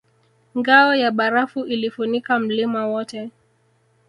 [0.57, 3.31] Ngao ya barafu ilifunika mlima wote